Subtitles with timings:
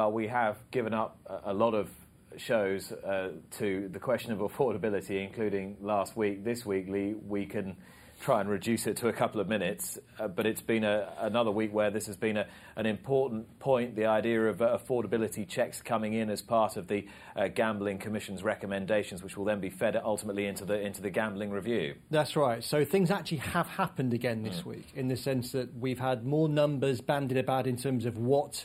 [0.00, 1.90] Well, we have given up a, lot of
[2.38, 6.42] shows uh, to the question of affordability, including last week.
[6.42, 7.76] This week, Lee, we can
[8.22, 9.98] try and reduce it to a couple of minutes.
[10.18, 12.46] Uh, but it's been a, another week where this has been a,
[12.76, 17.06] an important point the idea of uh, affordability checks coming in as part of the
[17.36, 21.50] uh, Gambling Commission's recommendations, which will then be fed ultimately into the, into the gambling
[21.50, 21.94] review.
[22.10, 22.64] That's right.
[22.64, 24.64] So things actually have happened again this mm.
[24.64, 28.64] week in the sense that we've had more numbers bandied about in terms of what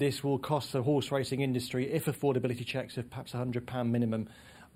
[0.00, 4.26] this will cost the horse racing industry if affordability checks of perhaps £100 minimum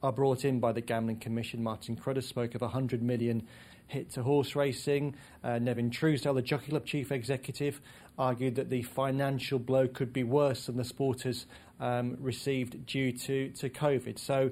[0.02, 1.62] are brought in by the Gambling Commission.
[1.62, 3.42] Martin Cruddas spoke of 100 million
[3.86, 5.16] hit to horse racing.
[5.42, 7.80] Uh, Nevin Truesdale, the Jockey Club chief executive,
[8.18, 11.46] argued that the financial blow could be worse than the sport has
[11.80, 14.18] um, received due to, to COVID.
[14.18, 14.50] So,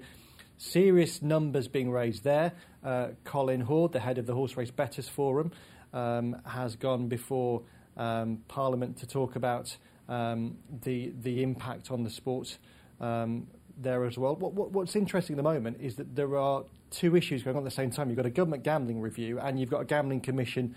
[0.56, 2.52] serious numbers being raised there.
[2.82, 5.52] Uh, Colin Hord, the head of the Horse Race Bettors Forum,
[5.92, 7.60] um, has gone before
[7.98, 9.76] um, Parliament to talk about
[10.08, 12.58] um, the the impact on the sport
[13.00, 14.36] um, there as well.
[14.36, 17.62] What, what, what's interesting at the moment is that there are two issues going on
[17.62, 18.08] at the same time.
[18.08, 20.74] You've got a government gambling review and you've got a gambling commission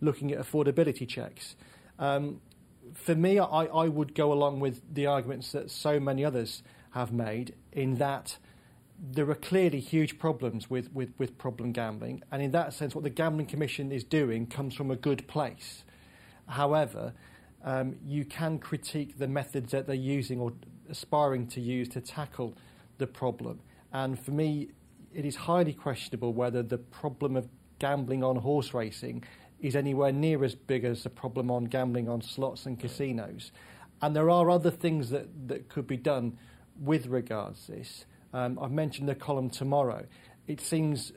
[0.00, 1.56] looking at affordability checks.
[1.98, 2.40] Um,
[2.94, 6.62] for me, I, I would go along with the arguments that so many others
[6.92, 8.38] have made in that
[9.00, 12.22] there are clearly huge problems with, with, with problem gambling.
[12.32, 15.84] And in that sense, what the Gambling Commission is doing comes from a good place.
[16.48, 17.12] However,
[17.64, 20.52] um, you can critique the methods that they're using or
[20.88, 22.54] aspiring to use to tackle
[22.98, 23.60] the problem.
[23.92, 24.68] And for me,
[25.14, 29.24] it is highly questionable whether the problem of gambling on horse racing
[29.60, 33.50] is anywhere near as big as the problem on gambling on slots and casinos.
[34.00, 36.38] And there are other things that, that could be done
[36.80, 38.04] with regards to this.
[38.32, 40.06] Um, I've mentioned the column tomorrow.
[40.46, 41.12] It seems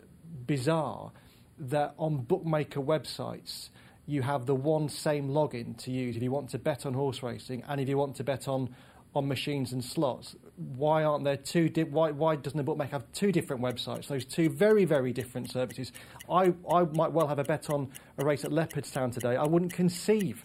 [0.48, 1.12] bizarre
[1.60, 3.70] that on bookmaker websites
[4.12, 7.24] you have the one same login to use if you want to bet on horse
[7.24, 8.76] racing and if you want to bet on
[9.14, 10.38] on machines and slots.
[10.56, 11.70] Why aren't there two?
[11.70, 14.08] Di- why why doesn't the bookmaker have two different websites?
[14.08, 15.94] Those two very very different services.
[16.30, 19.38] I I might well have a bet on a race at Leopardstown today.
[19.38, 20.44] I wouldn't conceive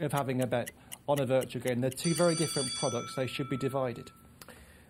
[0.00, 0.70] of having a bet
[1.08, 1.80] on a virtual game.
[1.80, 3.14] They're two very different products.
[3.16, 4.10] They should be divided.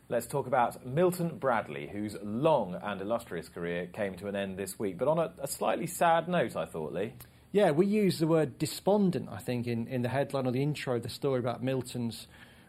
[0.09, 4.79] Let's talk about Milton Bradley, whose long and illustrious career came to an end this
[4.79, 7.13] week, but on a, a slightly sad note, I thought, Lee.
[7.51, 10.97] Yeah, we use the word despondent, I think, in, in the headline or the intro
[10.97, 12.27] of the story about Milton's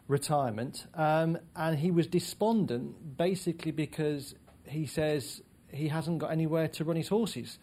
[0.07, 0.85] retirement.
[0.95, 4.35] Um, and he was despondent basically because
[4.65, 5.41] he says
[5.71, 7.59] he hasn't got anywhere to run his horses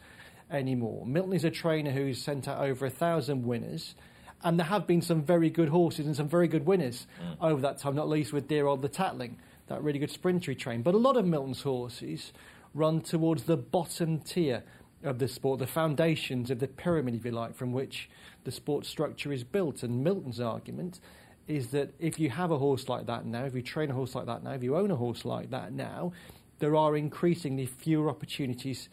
[0.50, 1.06] anymore.
[1.06, 3.94] Milton is a trainer who's sent out over a thousand winners.
[4.42, 7.36] And there have been some very good horses and some very good winners mm.
[7.40, 9.36] over that time, not least with dear old the Tatling,
[9.68, 10.82] that really good sprintery train.
[10.82, 12.32] But a lot of Milton's horses
[12.74, 14.62] run towards the bottom tier
[15.06, 18.08] of the sport, the foundations of the pyramid, if you like, from which
[18.44, 19.82] the sport structure is built.
[19.82, 21.00] And Milton's argument
[21.46, 24.14] is that if you have a horse like that now, if you train a horse
[24.14, 26.12] like that now, if you own a horse like that now,
[26.58, 28.88] there are increasingly fewer opportunities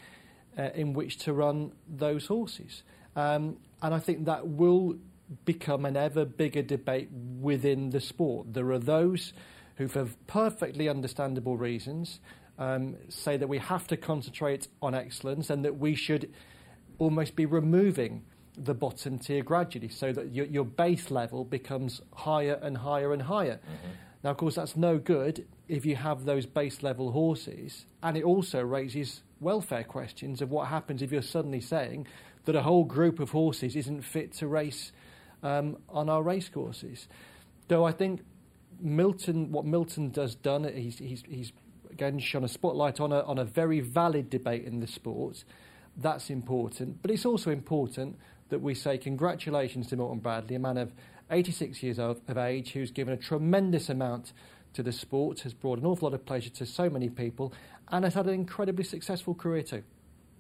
[0.58, 2.84] uh, in which to run those horses.
[3.16, 4.96] Um, and I think that will
[5.46, 7.10] become an ever bigger debate
[7.40, 8.54] within the sport.
[8.54, 9.34] There are those
[9.78, 12.20] who, for perfectly understandable reasons,
[12.58, 16.32] um, say that we have to concentrate on excellence and that we should
[17.00, 18.24] almost be removing
[18.58, 23.24] the bottom tier gradually so that your, your base level becomes higher and higher and
[23.24, 23.56] higher.
[23.56, 23.92] Mm-hmm.
[24.24, 28.24] Now, of course, that's no good if you have those base level horses, and it
[28.24, 32.08] also raises welfare questions of what happens if you're suddenly saying
[32.46, 34.92] that a whole group of horses isn't fit to race
[35.42, 37.08] um, on our racecourses.
[37.68, 38.22] Though I think
[38.80, 41.52] Milton, what Milton does done, he's, he's, he's
[41.94, 45.44] again shone a spotlight on a, on a very valid debate in the sport.
[45.96, 48.18] That's important, but it's also important
[48.50, 50.92] that we say congratulations to Milton Bradley, a man of
[51.32, 54.34] 86 years of, of age who's given a tremendous amount
[54.74, 57.54] to the sport, has brought an awful lot of pleasure to so many people,
[57.90, 59.84] and has had an incredibly successful career too.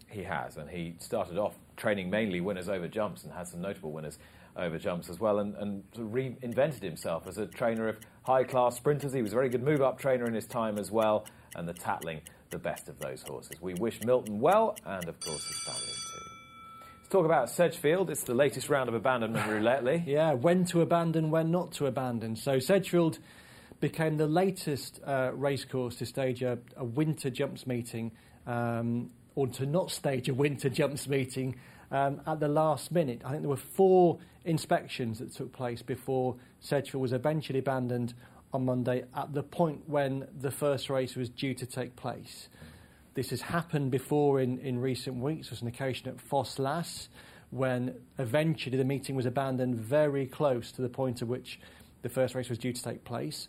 [0.07, 3.91] He has, and he started off training mainly winners over jumps and had some notable
[3.91, 4.17] winners
[4.55, 9.13] over jumps as well, and, and reinvented himself as a trainer of high class sprinters.
[9.13, 11.25] He was a very good move up trainer in his time as well,
[11.55, 12.21] and the Tatling,
[12.51, 13.59] the best of those horses.
[13.61, 16.29] We wish Milton well, and of course his family too.
[16.99, 18.09] Let's talk about Sedgefield.
[18.11, 19.83] It's the latest round of abandonment roulette.
[19.83, 20.03] Lee.
[20.05, 22.35] yeah, when to abandon, when not to abandon.
[22.35, 23.17] So Sedgefield
[23.79, 28.11] became the latest uh, racecourse to stage a, a winter jumps meeting,
[28.47, 31.55] um, or to not stage a winter jumps meeting
[31.91, 33.21] um, at the last minute.
[33.25, 38.13] I think there were four inspections that took place before Sedgefield was eventually abandoned
[38.53, 42.49] on Monday at the point when the first race was due to take place.
[43.15, 45.47] This has happened before in, in recent weeks.
[45.47, 47.09] There was an occasion at Ffos Las
[47.51, 51.59] when eventually the meeting was abandoned very close to the point at which
[52.01, 53.47] the first race was due to take place.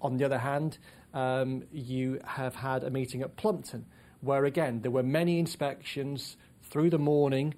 [0.00, 0.78] On the other hand,
[1.12, 3.84] um, you have had a meeting at Plumpton,
[4.22, 7.54] where again there were many inspections through the morning,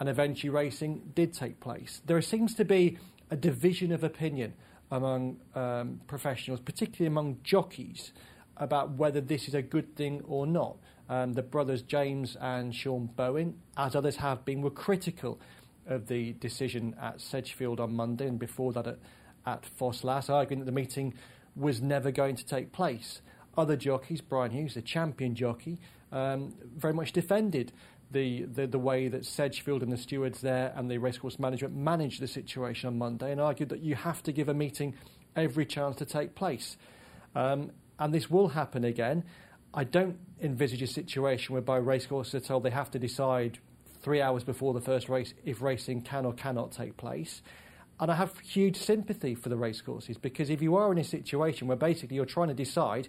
[0.00, 2.02] and eventually racing did take place.
[2.04, 2.98] There seems to be
[3.30, 4.54] a division of opinion
[4.90, 8.12] among um, professionals, particularly among jockeys,
[8.56, 10.76] about whether this is a good thing or not.
[11.08, 15.40] Um, the brothers James and Sean Bowen, as others have been, were critical
[15.86, 18.98] of the decision at Sedgefield on Monday and before that at,
[19.46, 21.14] at Ffos Las, arguing that the meeting
[21.54, 23.20] was never going to take place.
[23.56, 25.78] Other jockeys, Brian Hughes, the champion jockey,
[26.12, 27.72] um, very much defended
[28.10, 32.20] the, the, the way that Sedgefield and the stewards there and the racecourse management managed
[32.20, 34.94] the situation on Monday and argued that you have to give a meeting
[35.34, 36.76] every chance to take place.
[37.34, 39.24] Um, and this will happen again.
[39.74, 43.58] I don't envisage a situation whereby racecourses are told they have to decide
[44.00, 47.42] three hours before the first race if racing can or cannot take place.
[47.98, 51.66] And I have huge sympathy for the racecourses because if you are in a situation
[51.66, 53.08] where basically you're trying to decide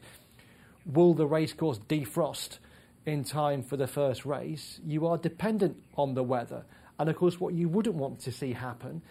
[0.85, 2.59] will the racecourse defrost
[3.07, 6.65] in time for the first race, you are dependent on the weather.
[6.99, 9.01] And of course, what you wouldn't want to see happen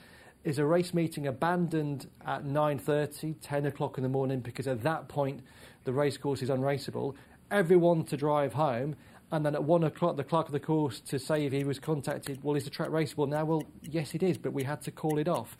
[0.44, 5.08] is a race meeting abandoned at 9.30, 10 o'clock in the morning, because at that
[5.08, 5.40] point
[5.84, 7.16] the racecourse is unraceable,
[7.50, 8.94] everyone to drive home,
[9.32, 11.78] and then at 1 o'clock the clerk of the course to say if he was
[11.78, 13.46] contacted, well, is the track raceable now?
[13.46, 15.56] Well, yes, it is, but we had to call it off.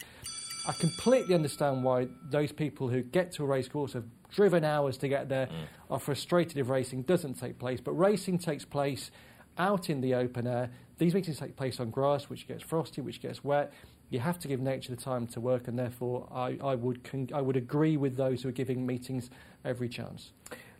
[0.68, 5.08] I completely understand why those people who get to a racecourse have driven hours to
[5.08, 5.64] get there mm.
[5.90, 7.80] are frustrated if racing doesn't take place.
[7.80, 9.10] But racing takes place
[9.58, 10.70] out in the open air.
[10.98, 13.72] These meetings take place on grass, which gets frosty, which gets wet.
[14.10, 17.30] You have to give nature the time to work, and therefore, I, I would con-
[17.34, 19.30] I would agree with those who are giving meetings
[19.64, 20.30] every chance.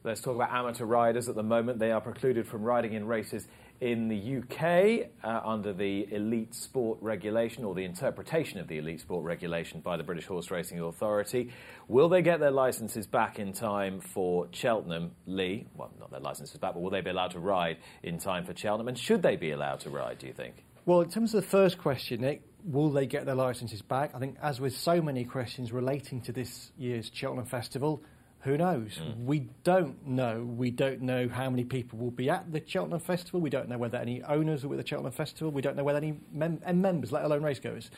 [0.05, 1.29] Let's talk about amateur riders.
[1.29, 3.49] At the moment, they are precluded from riding in races
[3.81, 9.01] in the UK uh, under the Elite Sport Regulation or the interpretation of the Elite
[9.01, 11.51] Sport Regulation by the British Horse Racing Authority.
[11.89, 15.67] Will they get their licences back in time for Cheltenham, Lee?
[15.75, 18.57] Well, not their licences back, but will they be allowed to ride in time for
[18.57, 18.89] Cheltenham?
[18.89, 20.65] And should they be allowed to ride, do you think?
[20.85, 24.13] Well, in terms of the first question, Nick, will they get their licences back?
[24.15, 28.03] I think, as with so many questions relating to this year's Cheltenham Festival,
[28.47, 29.01] who knows?
[29.03, 29.25] Mm.
[29.25, 30.45] We don't know.
[30.45, 33.41] We don't know how many people will be at the Cheltenham Festival.
[33.41, 35.51] We don't know whether any owners will be at the Cheltenham Festival.
[35.51, 37.91] We don't know whether any mem- members, let alone racegoers,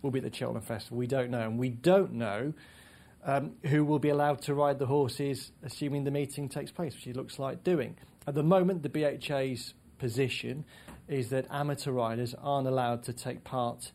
[0.00, 0.96] will be at the Cheltenham Festival.
[0.96, 1.42] We don't know.
[1.42, 2.54] And we don't know
[3.24, 7.06] um, who will be allowed to ride the horses, assuming the meeting takes place, which
[7.06, 7.98] it looks like doing.
[8.26, 10.64] At the moment, the BHA's position
[11.08, 13.92] is that amateur riders aren't allowed to take part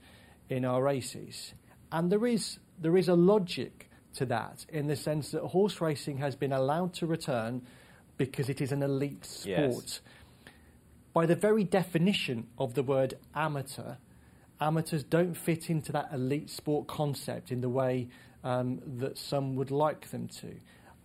[0.50, 1.56] in our races.
[1.92, 3.85] And there is, there is a logic
[4.16, 7.62] to that in the sense that horse racing has been allowed to return
[8.18, 9.84] because it is an elite sport.
[9.86, 10.02] Yes.
[11.14, 13.96] By the very definition of the word amateur,
[14.60, 18.10] amateurs don't fit into that elite sport concept in the way
[18.44, 20.56] um, that some would like them to.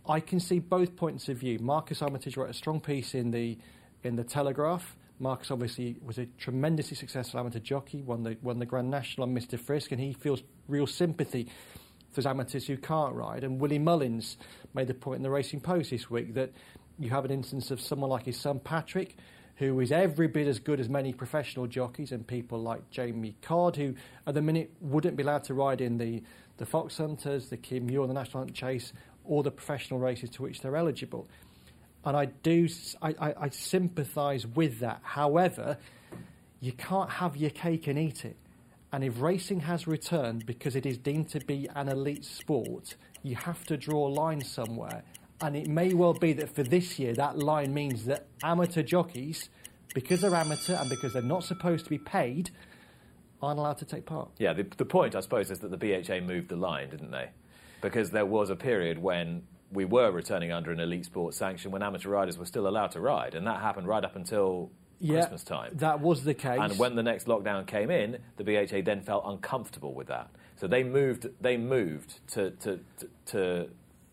[0.09, 1.59] I can see both points of view.
[1.61, 3.59] Marcus Armytage wrote a strong piece in the
[4.03, 4.97] in the Telegraph.
[5.19, 9.35] Marcus obviously was a tremendously successful amateur jockey, won the won the Grand National on
[9.35, 11.49] Mr Frisk, and he feels real sympathy
[12.15, 13.45] there's amateurs who can't ride.
[13.45, 14.37] And Willie Mullins
[14.75, 16.53] made the point in the Racing Post this week that
[16.99, 19.17] you have an instance of someone like his son Patrick,
[19.57, 23.77] who is every bit as good as many professional jockeys and people like Jamie Codd,
[23.77, 23.95] who
[24.27, 26.23] at the minute wouldn't be allowed to ride in the,
[26.57, 28.93] the Fox Hunters, the Kim Muir, the National Hunt Chase,
[29.25, 31.29] or the professional races to which they're eligible.
[32.05, 32.69] And I do,
[33.03, 35.01] I, I, I sympathise with that.
[35.03, 35.77] However,
[36.61, 38.37] you can't have your cake and eat it.
[38.93, 43.37] And if racing has returned because it is deemed to be an elite sport, you
[43.37, 45.05] have to draw a line somewhere.
[45.41, 49.49] And it may well be that for this year, that line means that amateur jockeys,
[49.95, 52.51] because they're amateur and because they're not supposed to be paid,
[53.41, 54.29] aren't allowed to take part.
[54.39, 57.31] Yeah, the, the point, I suppose, is that the BHA moved the line, didn't they?
[57.81, 59.43] Because there was a period when
[59.73, 63.01] we were returning under an elite sport sanction when amateur riders were still allowed to
[63.01, 64.71] ride, and that happened right up until
[65.01, 65.73] yeah, Christmas time.
[65.77, 66.59] That was the case.
[66.61, 70.31] And when the next lockdown came in, the BHA then felt uncomfortable with that.
[70.57, 71.29] So they moved.
[71.41, 73.69] They moved to to to, to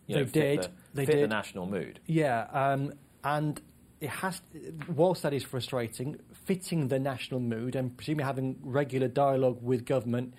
[0.07, 0.61] you know, they did.
[0.63, 1.23] The, they fit did.
[1.23, 1.99] the national mood.
[2.05, 3.61] Yeah, um, and
[3.99, 4.41] it has.
[4.87, 10.33] Whilst that is frustrating, fitting the national mood and presumably having regular dialogue with government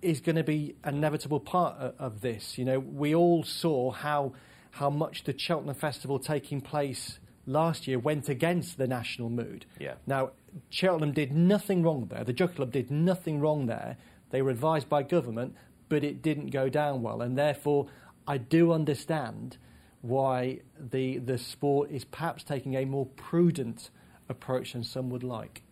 [0.00, 2.56] is going to be an inevitable part of, of this.
[2.56, 4.32] You know, we all saw how
[4.70, 9.66] how much the Cheltenham Festival taking place last year went against the national mood.
[9.78, 9.94] Yeah.
[10.06, 10.30] Now,
[10.70, 12.24] Cheltenham did nothing wrong there.
[12.24, 13.96] The Jockey Club did nothing wrong there.
[14.30, 15.54] They were advised by government,
[15.88, 17.22] but it didn't go down well.
[17.22, 17.86] And therefore,
[18.26, 19.56] I do understand
[20.02, 23.90] why the, the sport is perhaps taking a more prudent
[24.28, 25.62] approach than some would like.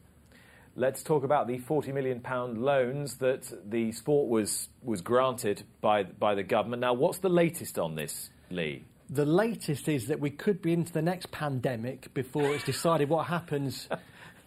[0.77, 2.23] let's talk about the £40 million
[2.61, 6.81] loans that the sport was, was granted by, by the government.
[6.81, 8.85] Now, what's the latest on this, Lee?
[9.11, 13.27] The latest is that we could be into the next pandemic before it's decided what
[13.27, 13.89] happens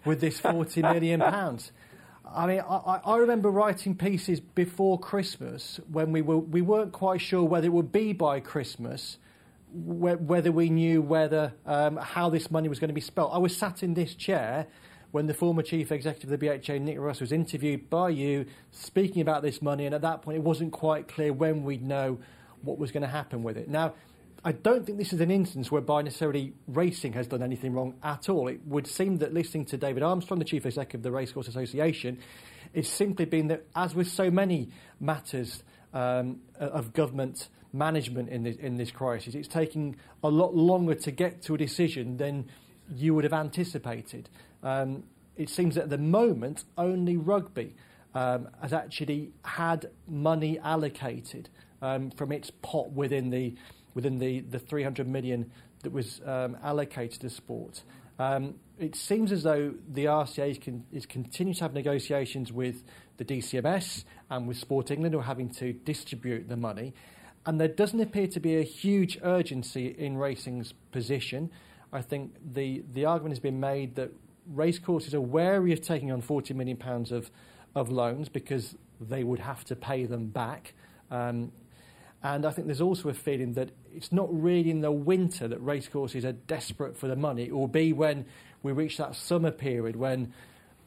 [0.04, 1.22] with this £40 million.
[1.22, 7.22] I mean, I, I, remember writing pieces before Christmas when we, were, we weren't quite
[7.22, 9.18] sure whether it would be by Christmas,
[9.72, 13.30] whether we knew whether um, how this money was going to be spent.
[13.32, 14.68] I was sat in this chair
[15.12, 19.22] when the former chief executive of the BHA, Nick Rust, was interviewed by you speaking
[19.22, 22.20] about this money, and at that point it wasn't quite clear when we'd know
[22.62, 23.70] what was going to happen with it.
[23.70, 23.94] Now,
[24.48, 28.30] I don't think this is an instance whereby necessarily racing has done anything wrong at
[28.30, 28.48] all.
[28.48, 32.18] It would seem that listening to David Armstrong, the chief executive of the Racecourse Association,
[32.74, 34.70] it's simply been that, as with so many
[35.02, 35.64] matters
[35.94, 41.12] um, of government management in this, in this crisis, it's taking a lot longer to
[41.12, 42.48] get to a decision than
[42.96, 44.30] you would have anticipated.
[44.64, 45.04] Um,
[45.36, 47.76] it seems that at the moment, only rugby
[48.16, 51.50] um, has actually had money allocated
[51.82, 53.54] um, from its pot within the
[53.98, 55.52] within the, the 300 million
[55.82, 57.82] that was um, allocated to sport.
[58.20, 62.84] Um, it seems as though the RCA is, con- is continuing to have negotiations with
[63.18, 66.94] the DCMS and with Sport England who are having to distribute the money.
[67.48, 71.50] And there doesn't appear to be a huge urgency in racing's position.
[71.92, 74.12] I think the, the argument has been made that
[74.46, 76.80] racecourses are wary of taking on £40 million
[77.12, 77.32] of,
[77.74, 80.76] of loans because they would have to pay them back.
[81.10, 81.52] Um,
[82.24, 85.60] and I think there's also a feeling that it's not really in the winter that
[85.60, 87.44] racecourses are desperate for the money.
[87.44, 88.26] It will be when
[88.64, 90.34] we reach that summer period when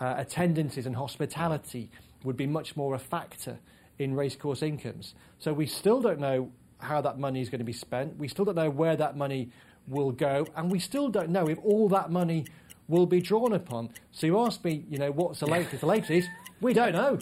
[0.00, 1.90] uh, attendances and hospitality
[2.24, 3.58] would be much more a factor
[3.98, 5.14] in racecourse incomes.
[5.38, 8.16] So we still don't know how that money is going to be spent.
[8.18, 9.50] We still don't know where that money
[9.86, 10.46] will go.
[10.56, 12.46] And we still don't know if all that money
[12.88, 13.90] will be drawn upon.
[14.10, 15.80] So you ask me, you know, what's the latest?
[15.80, 16.26] the latest is
[16.60, 17.18] we don't know.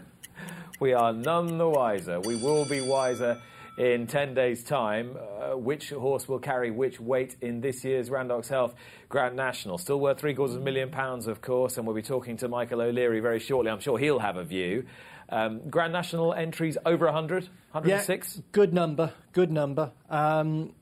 [0.80, 2.20] We are none the wiser.
[2.20, 3.40] We will be wiser
[3.78, 8.48] in 10 days' time uh, which horse will carry which weight in this year's Randox
[8.48, 8.74] Health
[9.08, 9.78] Grand National.
[9.78, 12.48] Still worth three quarters of a million pounds, of course, and we'll be talking to
[12.48, 13.70] Michael O'Leary very shortly.
[13.70, 14.84] I'm sure he'll have a view.
[15.28, 18.36] Um, Grand National entries over 100, 106?
[18.36, 19.92] Yeah, good number, good number.
[20.10, 20.74] Um,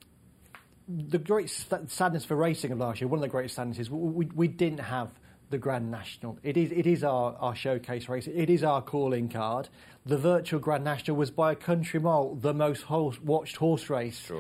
[0.89, 1.51] the great
[1.89, 5.11] sadness for racing of last year, one of the greatest sadnesses, we, we didn't have
[5.51, 6.39] the Grand National.
[6.43, 8.27] It is, it is our, our showcase race.
[8.27, 9.69] It is our calling card.
[10.05, 14.31] The virtual Grand National was by a country mile the most horse, watched horse race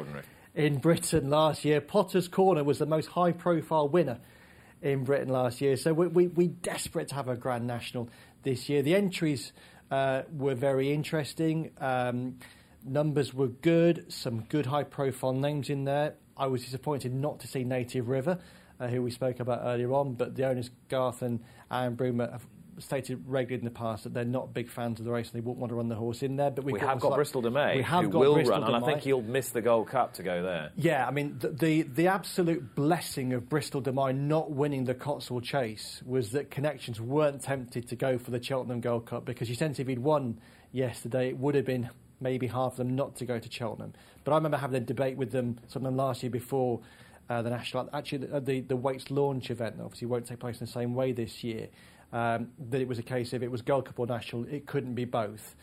[0.54, 1.80] in Britain last year.
[1.80, 4.18] Potter's Corner was the most high profile winner
[4.82, 5.76] in Britain last year.
[5.76, 8.08] So we, we, we're desperate to have a Grand National
[8.42, 8.82] this year.
[8.82, 9.52] The entries
[9.90, 11.70] uh, were very interesting.
[11.78, 12.38] Um,
[12.84, 16.14] numbers were good, some good high profile names in there.
[16.36, 18.38] I was disappointed not to see Native River
[18.80, 20.14] uh, who we spoke about earlier on.
[20.14, 21.40] But the owners, Garth and
[21.71, 22.47] Aaron Broomer, have
[22.78, 25.45] stated regularly in the past that they're not big fans of the race and they
[25.45, 26.50] wouldn't want to run the horse in there.
[26.50, 28.85] But we have got Bristol de Mai, we have who got will Bristol run, and
[28.85, 30.73] I think he'll miss the Gold Cup to go there.
[30.76, 34.95] Yeah, I mean the, the, the absolute blessing of Bristol de Mai not winning the
[34.95, 39.49] Cotswold Chase was that connections weren't tempted to go for the Cheltenham Gold Cup because
[39.49, 40.40] you sense if he'd won
[40.73, 41.90] yesterday, it would have been
[42.21, 43.92] maybe half of them not to go to Cheltenham.
[44.25, 46.80] But I remember having a debate with them sometime last year before
[47.28, 47.88] uh, the national.
[47.92, 51.12] Actually, the, the, the weights launch event obviously won't take place in the same way
[51.12, 51.68] this year.
[52.12, 54.95] Um, that it was a case of it was Gold Cup or national, it couldn't
[54.95, 55.56] be both.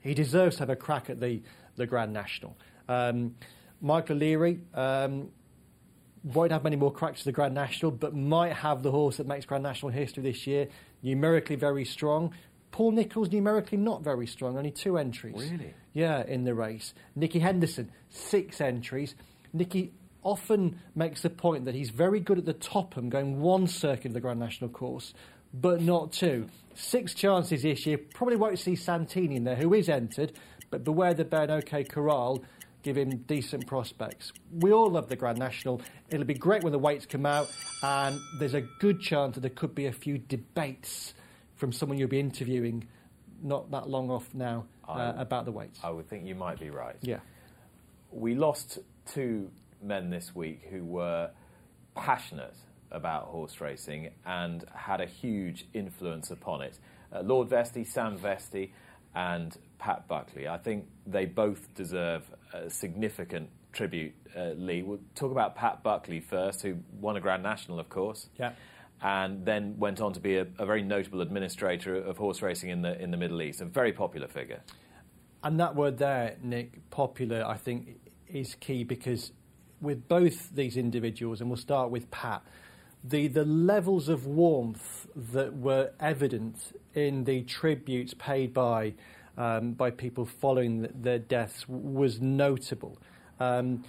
[0.00, 1.40] He deserves to have a crack at the
[1.76, 2.56] the Grand National.
[2.88, 3.36] Um,
[3.80, 5.28] Michael O'Leary um,
[6.22, 9.26] won't have many more cracks at the Grand National, but might have the horse that
[9.26, 10.68] makes Grand National history this year.
[11.02, 12.32] Numerically very strong.
[12.70, 15.36] Paul Nicholls numerically not very strong, only two entries.
[15.36, 15.74] Really?
[15.92, 16.92] Yeah, in the race.
[17.14, 19.14] Nicky Henderson, six entries.
[19.52, 19.92] Nicky
[20.24, 24.14] often makes the point that he's very good at the Topham, going one circuit of
[24.14, 25.14] the Grand National course,
[25.52, 26.48] but not two.
[26.74, 27.98] Six chances this year.
[27.98, 30.32] Probably won't see Santini in there, who is entered,
[30.70, 32.42] but Beware the Bear and Ok Corral
[32.82, 34.32] give him decent prospects.
[34.52, 35.80] We all love the Grand National.
[36.10, 37.50] It'll be great when the weights come out,
[37.82, 41.14] and there's a good chance that there could be a few debates
[41.54, 42.86] from someone you'll be interviewing
[43.42, 45.78] not that long off now uh, about the weights.
[45.82, 46.96] I would think you might be right.
[47.00, 47.20] Yeah.
[48.10, 49.50] We lost two
[49.84, 51.30] men this week who were
[51.94, 52.56] passionate
[52.90, 56.78] about horse racing and had a huge influence upon it.
[57.12, 58.70] Uh, Lord Vestey, Sam Vestey,
[59.14, 60.48] and Pat Buckley.
[60.48, 62.22] I think they both deserve
[62.52, 64.82] a significant tribute, uh, Lee.
[64.82, 68.28] We'll talk about Pat Buckley first, who won a Grand National, of course.
[68.38, 68.52] Yeah.
[69.02, 72.82] And then went on to be a, a very notable administrator of horse racing in
[72.82, 74.62] the in the Middle East, a very popular figure.
[75.42, 79.32] And that word there, Nick, popular, I think, is key because
[79.84, 82.42] with both these individuals, and we'll start with Pat,
[83.04, 86.56] the, the levels of warmth that were evident
[86.94, 88.94] in the tributes paid by,
[89.36, 92.98] um, by people following the, their deaths was notable.
[93.38, 93.84] Um,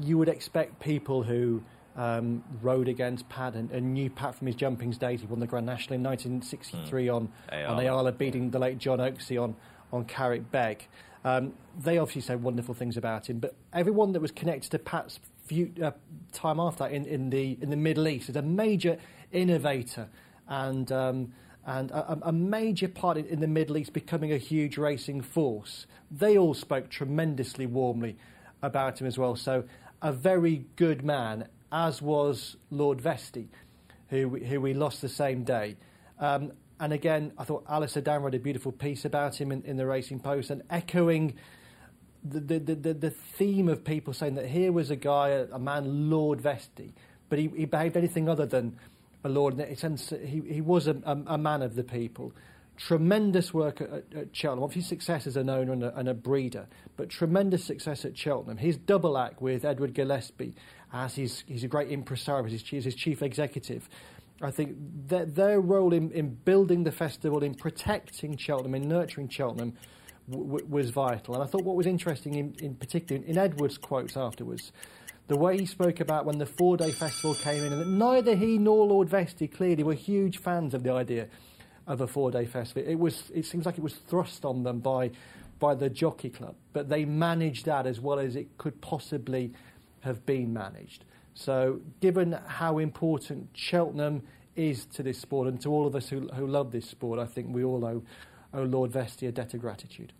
[0.00, 1.62] you would expect people who
[1.96, 5.20] um, rode against Pat and, and, knew Pat from his jumping days.
[5.20, 7.14] He won the Grand National in 1963 mm.
[7.14, 7.72] on, Ayala.
[7.72, 9.56] on Ayala, beating the late John Oaksey on,
[9.92, 10.82] on Carrickbeg.
[11.24, 15.20] Um, they obviously said wonderful things about him, but everyone that was connected to Pat's
[15.52, 15.90] few, uh,
[16.32, 18.96] time after in, in, the, in the Middle East is a major
[19.32, 20.08] innovator
[20.48, 21.32] and, um,
[21.66, 25.86] and a, a, major part in, the Middle East becoming a huge racing force.
[26.10, 28.16] They all spoke tremendously warmly
[28.62, 29.36] about him as well.
[29.36, 29.64] So,
[30.00, 33.48] a very good man, as was Lord Vestey,
[34.08, 35.76] who, who we lost the same day.
[36.18, 39.76] Um, and again, I thought Alastair Down wrote a beautiful piece about him in, in
[39.76, 41.34] the Racing Post and echoing
[42.24, 46.10] the, the, the, the, theme of people saying that here was a guy, a, man,
[46.10, 46.92] Lord Vestey,
[47.28, 48.78] but he, he, behaved anything other than
[49.24, 49.54] a lord.
[49.54, 52.32] In a sense, he, he was a, a, a man of the people.
[52.76, 54.64] Tremendous work at, at, Cheltenham.
[54.64, 58.56] Obviously, success as an owner and a, and a, breeder, but tremendous success at Cheltenham.
[58.56, 60.54] His double act with Edward Gillespie,
[60.92, 63.88] as he's, he's a great impresario, as his, chief executive.
[64.40, 64.76] I think
[65.08, 69.74] that their role in, in building the festival, in protecting Cheltenham, in nurturing Cheltenham,
[70.30, 71.34] w- was vital.
[71.34, 74.72] And I thought what was interesting, in, in particular, in Edward's quotes afterwards,
[75.28, 78.34] the way he spoke about when the four day festival came in, and that neither
[78.34, 81.28] he nor Lord Vestey clearly were huge fans of the idea
[81.86, 82.88] of a four day festival.
[82.88, 85.10] It, was, it seems like it was thrust on them by,
[85.58, 89.52] by the Jockey Club, but they managed that as well as it could possibly
[90.00, 91.04] have been managed.
[91.34, 94.22] So, given how important Cheltenham
[94.54, 97.24] is to this sport and to all of us who, who love this sport, I
[97.24, 98.02] think we all owe
[98.54, 100.12] owe Lord Vestey a debt of gratitude.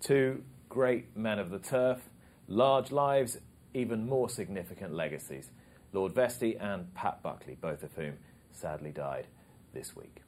[0.00, 2.00] Two great men of the turf,
[2.48, 3.38] large lives,
[3.74, 5.50] even more significant legacies.
[5.92, 8.14] Lord Vestey and Pat Buckley, both of whom
[8.52, 9.26] sadly died
[9.72, 10.22] this week.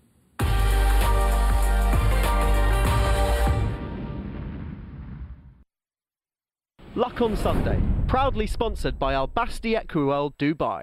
[6.95, 10.83] Luck on Sunday, proudly sponsored by Al Basti Equiworld Dubai.